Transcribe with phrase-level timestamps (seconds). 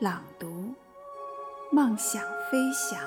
[0.00, 0.76] 朗读，
[1.72, 3.00] 梦想飞翔。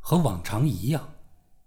[0.00, 1.14] 和往常一样，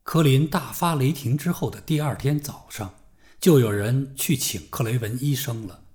[0.03, 2.95] 科林大发雷霆之后的第二天早上，
[3.39, 5.85] 就有人去请克雷文医生了。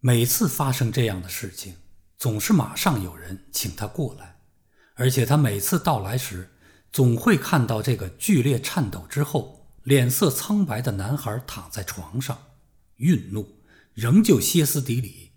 [0.00, 1.76] 每次发生这样的事情，
[2.18, 4.42] 总是马上有人请他过来，
[4.96, 6.50] 而且他每次到来时。
[6.90, 12.38] 总会看到这个剧烈颤抖之后，脸色苍白的男孩躺在床上，
[12.98, 13.60] 愠怒，
[13.94, 15.32] 仍旧歇斯底里。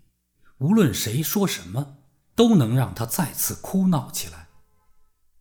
[0.58, 1.98] 无论谁说什么，
[2.34, 4.48] 都能让他再次哭闹起来。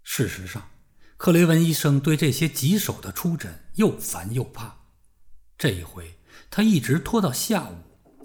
[0.04, 0.70] 事实上，
[1.18, 4.80] 克雷文医生对这些棘手的出诊又烦又怕。
[5.58, 7.76] 这一回，他一直拖到下午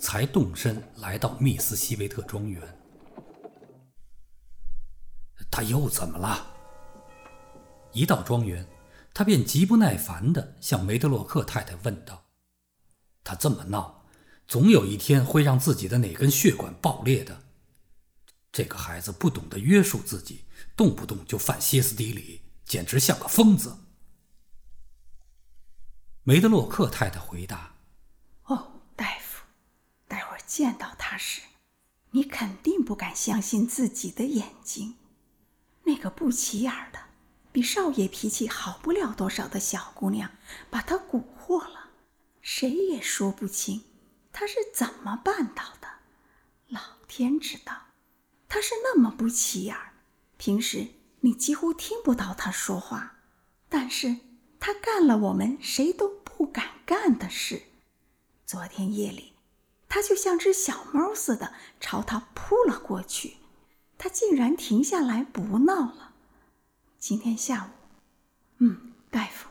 [0.01, 2.63] 才动身来到密斯西维特庄园。
[5.51, 6.56] 他又怎么了？
[7.97, 8.69] 一到庄园，
[9.15, 12.27] 他便极不耐烦地向梅德洛克太太问道
[13.25, 14.05] ：“他这么闹，
[14.47, 17.45] 总有一天会让自己的哪根血管爆裂的。
[18.53, 20.45] 这个孩子不懂得约束自己，
[20.77, 23.79] 动不动就犯歇斯底里，简直像个疯子。”
[26.23, 27.77] 梅德洛克太太回答
[28.45, 29.43] ：“哦，大夫，
[30.07, 31.41] 待会儿见到他时，
[32.11, 34.97] 你肯定不敢相信自己的眼睛，
[35.85, 36.99] 那个不起眼的。”
[37.57, 40.31] 比少爷脾气好不了多少的小姑娘，
[40.69, 41.89] 把他蛊惑了，
[42.43, 43.83] 谁也说不清
[44.31, 45.89] 他是怎么办到的。
[46.69, 47.75] 老天知道，
[48.47, 49.95] 他是那么不起眼儿，
[50.37, 50.89] 平时
[51.21, 53.21] 你几乎听不到他说话。
[53.71, 54.19] 但是
[54.61, 57.63] 他干了我们谁都不敢干的事。
[58.45, 59.33] 昨天夜里，
[59.89, 63.39] 他就像只小猫似的朝他扑了过去，
[63.97, 66.13] 他竟然停下来不闹了。
[67.09, 67.71] 今天下午，
[68.59, 69.49] 嗯，大夫，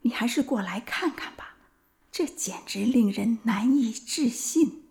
[0.00, 1.56] 你还是过来看看吧，
[2.10, 4.84] 这简直令人难以置信。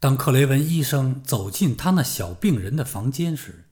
[0.00, 3.68] 当克雷文医生走进他那小病人的房间时，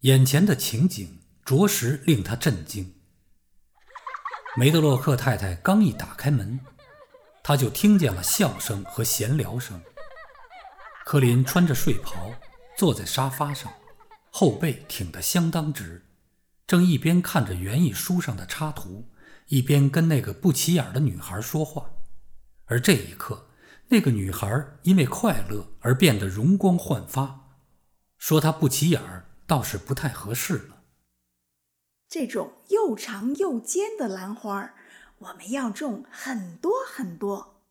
[0.00, 2.94] 眼前的情景着实令他震惊。
[4.56, 6.58] 梅德洛克太太刚一打开门，
[7.44, 9.80] 他就听见了笑声和闲聊声。
[11.10, 12.34] 柯林穿着睡袍，
[12.76, 13.72] 坐在沙发上，
[14.30, 16.04] 后背挺得相当直，
[16.68, 19.10] 正一边看着园艺书上的插图，
[19.48, 21.90] 一边跟那个不起眼的女孩说话。
[22.66, 23.48] 而这一刻，
[23.88, 27.56] 那个女孩因为快乐而变得容光焕发。
[28.16, 30.84] 说她不起眼儿，倒是不太合适了。
[32.08, 34.74] 这种又长又尖的兰花，
[35.18, 37.64] 我们要种很多很多。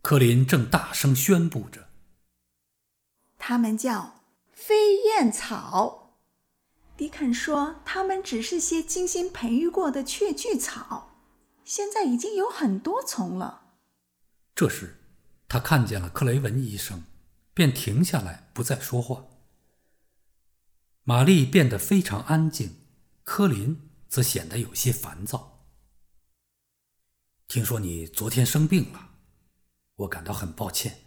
[0.00, 1.87] 柯林正大声宣布着。
[3.38, 4.20] 它们叫
[4.52, 6.18] 飞燕草。
[6.96, 11.22] 迪肯说，它们只是些精心培育过的雀苣草，
[11.64, 13.76] 现在已经有很多丛了。
[14.54, 14.96] 这时，
[15.48, 17.04] 他看见了克雷文医生，
[17.54, 19.24] 便停下来，不再说话。
[21.04, 22.84] 玛丽变得非常安静，
[23.22, 25.64] 科林则显得有些烦躁。
[27.46, 29.10] 听说你昨天生病了，
[29.94, 31.04] 我感到很抱歉，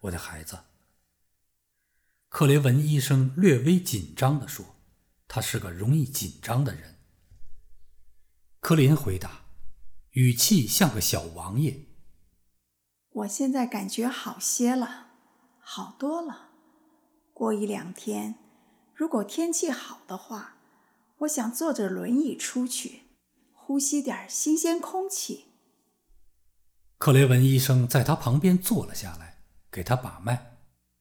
[0.00, 0.58] 我的孩子。
[2.28, 4.76] 克雷文医生略微紧张地说
[5.26, 6.98] ：“他是个容易紧张的人。”
[8.60, 9.46] 科林回答，
[10.10, 11.86] 语气像个小王爷
[13.10, 15.12] ：“我现在感觉好些了，
[15.58, 16.50] 好多了。
[17.32, 18.34] 过一两天，
[18.94, 20.58] 如果天气好的话，
[21.20, 23.04] 我想坐着轮椅出去，
[23.52, 25.46] 呼吸点新鲜空气。”
[26.98, 30.57] 克雷文医生在他旁边坐了下来，给他把脉。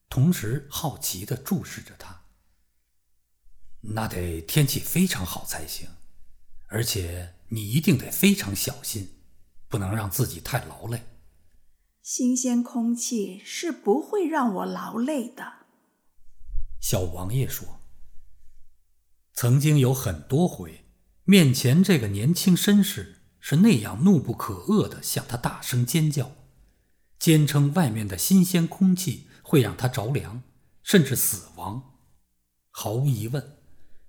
[0.10, 2.24] 同时好奇地注视着他。
[3.82, 5.88] 那得天气非常好才行，
[6.68, 9.16] 而且你一定得非常小心，
[9.68, 11.04] 不能让自己太劳累。
[12.02, 15.66] 新鲜空气是不会让我劳累的，
[16.82, 17.82] 小王爷说。
[19.34, 20.86] 曾经有很多回，
[21.26, 26.32] 面前这个年轻绅士是那样怒不可遏地向他大声尖叫，
[27.20, 29.28] 坚称外面的新鲜空气。
[29.48, 30.44] 会让他着凉，
[30.84, 32.02] 甚至死亡。
[32.70, 33.58] 毫无疑问，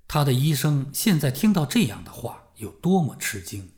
[0.08, 3.70] 他的医生现在听到这样的话有多么吃惊。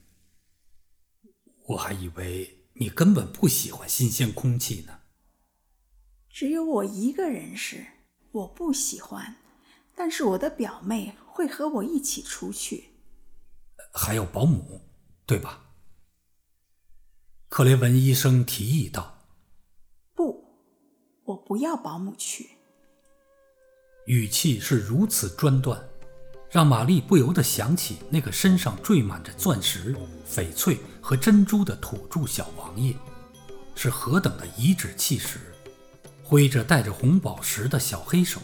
[1.67, 5.01] 我还以为你根本不喜欢新鲜空气呢。
[6.31, 7.87] 只有我一个人是，
[8.33, 9.37] 我不喜欢，
[9.95, 12.95] 但是我的表妹会和我一起出去。
[13.93, 14.81] 还有保姆，
[15.27, 15.67] 对吧？
[17.51, 19.20] 克雷文医生提议道：“不，
[21.31, 22.51] 我不要保姆去。”
[24.07, 25.81] 语气是如此专断，
[26.51, 29.95] 让玛丽不由得想起那个身上缀满着钻石、
[30.29, 32.95] 翡翠和珍珠的土著小王爷，
[33.77, 35.39] 是何等的颐指气使，
[36.25, 38.41] 挥着带着红宝石的小黑手，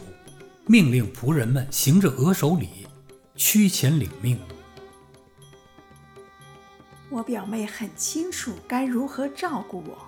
[0.67, 2.87] 命令仆人们行着额首礼，
[3.35, 4.39] 屈前领命。
[7.09, 9.99] 我表妹很清楚该如何照顾我。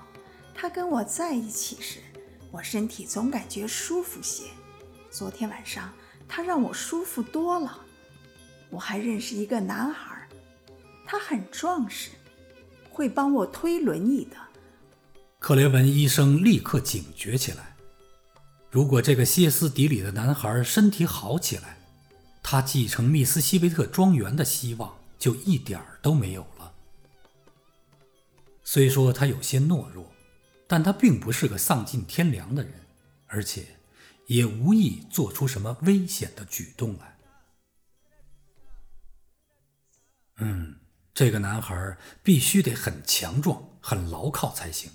[0.55, 2.01] 她跟我在一起时，
[2.51, 4.45] 我身体总感觉舒服些。
[5.11, 5.93] 昨天晚上，
[6.27, 7.79] 他让我舒服多了。
[8.71, 10.29] 我还认识一个男孩，
[11.07, 12.11] 他很壮实，
[12.91, 14.37] 会帮我推轮椅的。
[15.39, 17.77] 克雷文医生立刻警觉起来。
[18.71, 21.79] 如果这个歇斯底里的男孩身体好起来，
[22.43, 26.73] 他继承密斯西维特庄园的希望就一点儿都没有了。
[28.63, 30.13] 虽说他有些懦弱，
[30.69, 32.87] 但他并不是个丧尽天良的人，
[33.27, 33.81] 而且
[34.27, 37.19] 也无意做出什么危险的举动来。
[40.37, 40.79] 嗯，
[41.15, 44.93] 这个男孩必须得很强壮、很牢靠才行，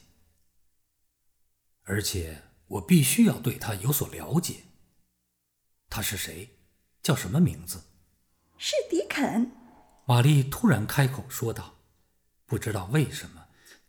[1.84, 4.64] 而且我必须要对他有所了解。
[5.90, 6.60] 他是谁？
[7.02, 7.84] 叫什么名字？
[8.58, 9.52] 是迪肯。
[10.06, 11.76] 玛丽突然开口说道
[12.46, 13.43] ：“不知道为什么。”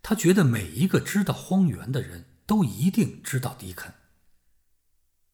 [0.06, 3.94] 他觉得每一个知道荒原的人都一定知道迪肯。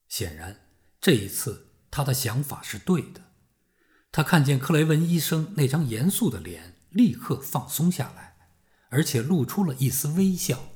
[0.06, 0.69] 显然，
[1.00, 3.32] 这一次他的想法是对的。
[4.12, 8.37] 他看见克雷文医生那张严肃的脸立刻放松下来，
[8.90, 10.69] 而且露出了一丝微笑。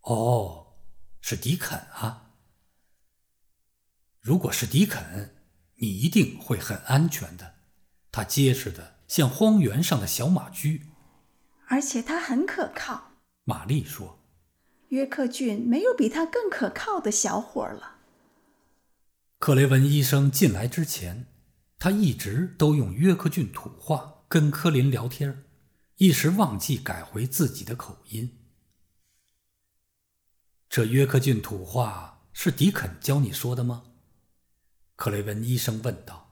[0.00, 0.78] 哦，
[1.20, 2.30] 是迪肯啊！
[4.20, 5.36] 如果是迪肯，
[5.76, 7.56] 你一定会很安全的。
[8.10, 10.86] 他结实的像荒原上的小马驹。
[11.66, 13.12] 而且他很可靠，
[13.44, 14.18] 玛丽说
[14.90, 17.98] ：“约克郡没有比他更可靠的小伙了。”
[19.38, 21.26] 克雷文医生进来之前，
[21.78, 25.44] 他一直都用约克郡土话跟科林聊天，
[25.96, 28.38] 一时忘记改回自己的口音。
[30.68, 33.84] 这约克郡土话是迪肯教你说的吗？
[34.96, 36.22] 克雷文医生问道。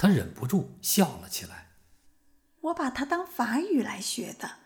[0.00, 1.67] 他忍不住笑了起来。
[2.68, 4.56] 我把它当法语来学的，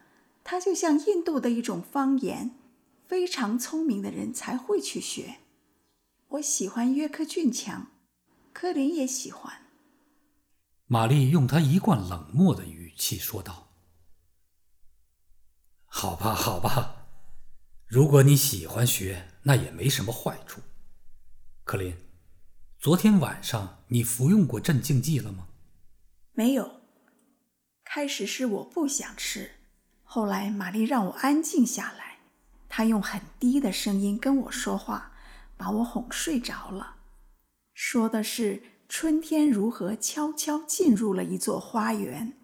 [0.43, 2.56] 它就像印度的一种方言，
[3.06, 5.38] 非常聪明的人才会去学。
[6.28, 7.88] 我喜欢约克郡强，
[8.52, 9.62] 柯林也喜欢。
[10.87, 13.69] 玛丽用她一贯冷漠的语气说道
[15.87, 17.06] ：“好吧，好吧，
[17.87, 20.60] 如果你喜欢学，那也没什么坏处。
[21.64, 21.94] 柯林，
[22.78, 25.46] 昨天晚上你服用过镇静剂了吗？
[26.32, 26.82] 没有。”
[27.94, 29.50] 开始是我不想吃，
[30.02, 32.20] 后来玛丽让我安静下来，
[32.66, 35.12] 她用很低的声音跟我说话，
[35.58, 36.96] 把我哄睡着了。
[37.75, 42.38] 说的是春天如何悄悄进入了一座花园。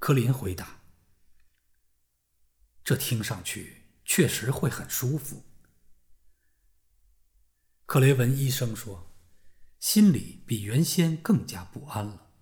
[0.00, 0.80] 科林回答
[2.82, 5.44] ：“这听上去确实会很舒服。”
[7.86, 9.14] 克雷文医生说，
[9.78, 12.32] 心里比原先更加不安了。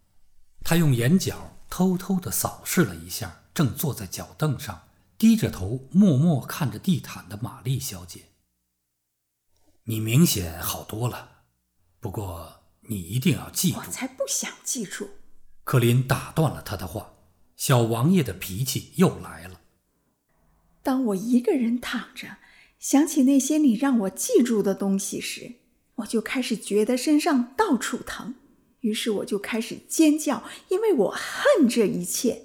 [0.63, 1.59] 他用眼角。
[1.73, 8.27] 偷偷的扫视了一下正坐在脚凳上低着头默默看着地毯的玛丽小姐。
[9.85, 11.45] 你明显好多了，
[11.99, 13.79] 不过你一定要记住。
[13.79, 15.09] 我才不想记住！
[15.65, 17.15] 克林打断了他的话。
[17.57, 19.63] 小王爷的脾气又来了。
[20.83, 22.37] 当我一个人躺着，
[22.79, 25.55] 想起那些你让我记住的东西时，
[25.95, 28.35] 我就开始觉得身上到处疼。
[28.83, 32.43] 于是我就开始尖叫，因为我恨这一切。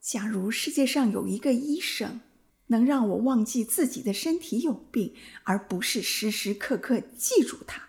[0.00, 2.20] 假如世界上有一个医生
[2.68, 5.14] 能让我忘记自己的身体有病，
[5.44, 7.88] 而不是时时刻刻记住他，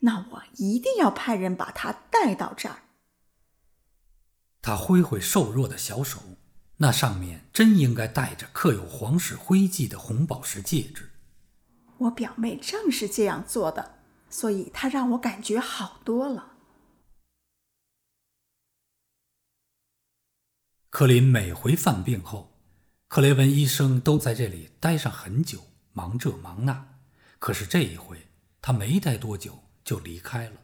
[0.00, 2.82] 那我一定要派人把他带到这儿。
[4.60, 6.20] 他挥挥瘦弱的小手，
[6.78, 11.10] 那上面真应该戴着刻有皇室徽记的红宝石戒指。
[11.98, 16.54] 我表妹正是这样做的，所以她让我感觉好多了。
[20.96, 22.58] 克林每回犯病后，
[23.06, 25.62] 克雷文医生都在这里待上很久，
[25.92, 27.00] 忙这忙那。
[27.38, 28.28] 可是这一回，
[28.62, 30.56] 他没待多久就离开了。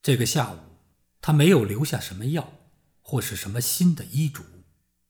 [0.00, 0.58] 这个下午，
[1.20, 2.52] 他没有留下什么药，
[3.00, 4.44] 或是什么新的医嘱，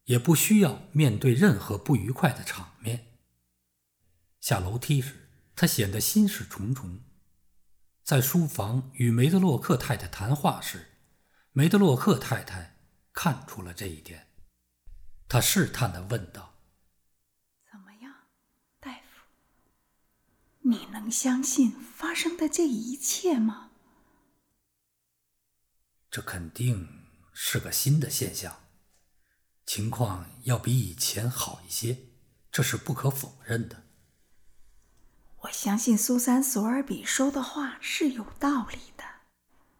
[0.05, 3.19] 也不需要面对任何不愉快的场面。
[4.41, 7.01] 下楼梯时，他显得心事重重。
[8.03, 10.87] 在书房与梅德洛克太太谈话时，
[11.53, 12.72] 梅德洛克太太
[13.13, 14.29] 看出了这一点，
[15.29, 16.55] 他试探的问道
[17.71, 18.15] ：“怎么样，
[18.81, 19.27] 大夫？
[20.61, 23.71] 你能相信发生的这一切吗？”
[26.11, 28.65] 这肯定是个新的现象，
[29.65, 31.99] 情况要比以前好一些，
[32.51, 33.87] 这是不可否认的。
[35.39, 39.05] 我相信苏珊·索尔比说的话是有道理的，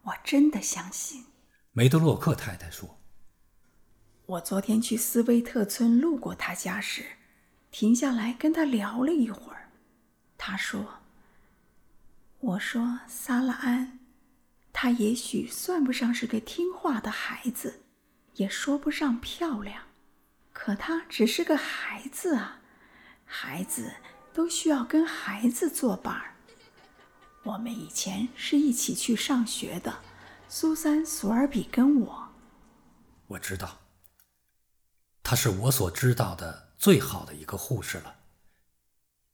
[0.01, 1.27] 我真的相信。
[1.71, 2.99] 梅德洛克太太说
[4.25, 7.03] ：“我昨天去斯威特村路过他家时，
[7.71, 9.69] 停下来跟他聊了一会儿。
[10.37, 11.01] 他说
[12.39, 13.99] ：‘我说萨拉安。’”
[14.75, 17.81] 他也许算不上是个听话的孩子，
[18.35, 19.83] 也说不上漂亮，
[20.51, 22.59] 可他只是个孩子啊！
[23.23, 23.93] 孩子
[24.33, 26.33] 都需要跟孩子作伴儿。
[27.43, 29.99] 我们以前是一起去上学的，
[30.49, 32.29] 苏珊·索尔比跟我。
[33.27, 33.82] 我知道，
[35.23, 38.17] 她是我所知道的最好的一个护士了。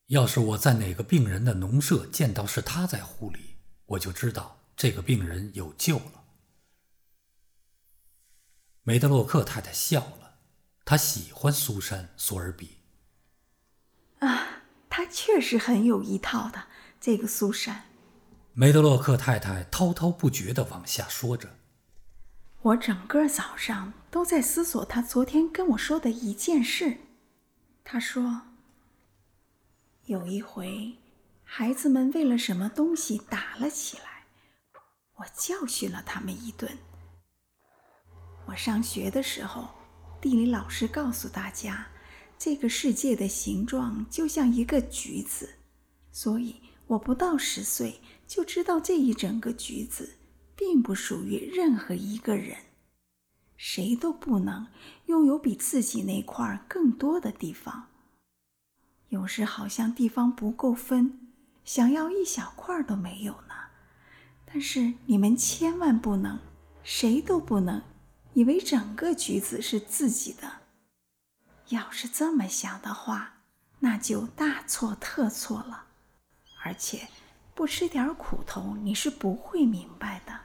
[0.07, 4.57] 要是我在哪个病人的农舍见到是她在护理，我就知道。
[4.77, 6.23] 这个病人有救了。
[8.83, 10.35] 梅德洛克太太笑了，
[10.85, 12.77] 她喜欢苏珊·索尔比。
[14.19, 16.67] 啊，她确实很有一套的，
[17.01, 17.87] 这个苏珊。
[18.53, 21.57] 梅德洛克太太滔滔不绝的往下说着。
[22.61, 26.97] 我整个早上都在思索他昨天跟我说的一件事。
[27.83, 28.41] 他说，
[30.05, 30.93] 有一回，
[31.43, 34.25] 孩子们为了什么东西打了起来。
[35.15, 36.77] 我教训了他们一顿。
[38.45, 39.69] 我上学的时候，
[40.21, 41.87] 地理老师告诉大家，
[42.37, 45.49] 这个世界的形状就像一个橘子，
[46.11, 46.55] 所以
[46.87, 50.17] 我不到十岁就知道这一整个橘子
[50.55, 52.57] 并不属于任何一个人，
[53.61, 54.67] 谁都不能
[55.07, 57.87] 拥有比自己那块更多的地方。
[59.09, 61.27] 有时好像地方不够分，
[61.65, 63.55] 想要一小块都没有呢。
[64.45, 66.39] 但是你们千万不能，
[66.85, 67.81] 谁都不能，
[68.33, 70.61] 以为整个橘子是自己的。
[71.67, 73.41] 要是这么想的话，
[73.79, 75.87] 那就大错特错了。
[76.63, 77.09] 而且，
[77.53, 80.39] 不吃点苦头，你是不会明白的。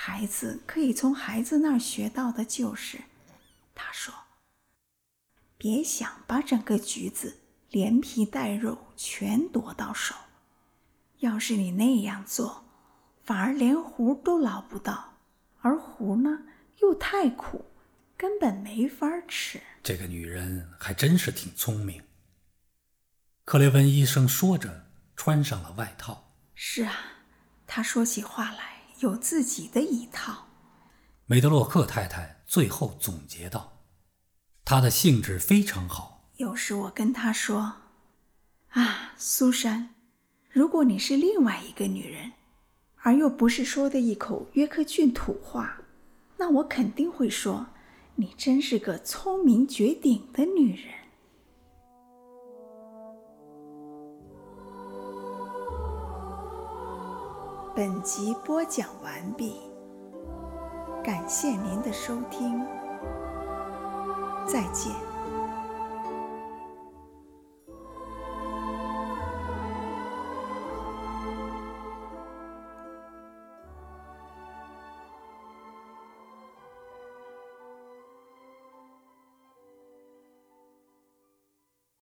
[0.00, 3.00] 孩子可以从孩子那儿学到的就是，
[3.74, 4.14] 他说
[5.58, 7.38] ：“别想把整个橘子
[7.68, 10.14] 连皮带肉全夺到手。
[11.18, 12.64] 要是你那样做。”
[13.26, 15.18] 反而连核都捞不到，
[15.60, 16.44] 而核呢
[16.80, 17.66] 又太苦，
[18.16, 19.60] 根本没法吃。
[19.82, 22.00] 这个女人还真是挺聪明。
[23.44, 24.86] 克雷文医生说着，
[25.16, 26.32] 穿上了外套。
[26.54, 26.94] 是啊，
[27.66, 30.46] 他说起话来有自己的一套。
[31.26, 33.84] 梅德洛克太太最后总结道
[34.64, 36.30] ：“她的兴致非常好。
[36.36, 37.74] 有时我跟她说
[38.70, 39.94] ：‘啊，苏珊，
[40.50, 42.32] 如果你是另外一个女人。’”
[43.02, 45.80] 而又不是说的一口约克郡土话，
[46.36, 47.68] 那我肯定会说
[48.16, 50.94] ：“你真是个聪明绝顶的女人。”
[57.78, 59.56] 本集播讲完毕，
[61.04, 62.66] 感谢您的收听，
[64.44, 64.92] 再见。